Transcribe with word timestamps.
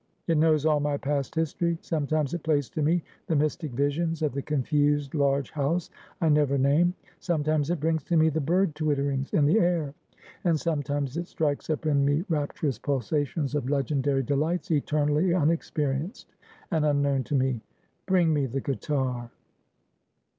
It 0.25 0.39
knows 0.39 0.65
all 0.65 0.79
my 0.79 0.97
past 0.97 1.35
history. 1.35 1.77
Sometimes 1.83 2.33
it 2.33 2.41
plays 2.41 2.71
to 2.71 2.81
me 2.81 3.03
the 3.27 3.35
mystic 3.35 3.69
visions 3.73 4.23
of 4.23 4.31
the 4.33 4.41
confused 4.41 5.13
large 5.13 5.51
house 5.51 5.91
I 6.19 6.27
never 6.29 6.57
name. 6.57 6.95
Sometimes 7.19 7.69
it 7.69 7.79
brings 7.79 8.03
to 8.05 8.17
me 8.17 8.29
the 8.29 8.41
bird 8.41 8.73
twitterings 8.73 9.31
in 9.31 9.45
the 9.45 9.59
air; 9.59 9.93
and 10.43 10.59
sometimes 10.59 11.17
it 11.17 11.27
strikes 11.27 11.69
up 11.69 11.85
in 11.85 12.03
me 12.03 12.25
rapturous 12.29 12.79
pulsations 12.79 13.53
of 13.53 13.69
legendary 13.69 14.23
delights 14.23 14.71
eternally 14.71 15.35
unexperienced 15.35 16.33
and 16.71 16.83
unknown 16.83 17.23
to 17.25 17.35
me. 17.35 17.61
Bring 18.07 18.33
me 18.33 18.47
the 18.47 18.59
guitar." 18.61 19.29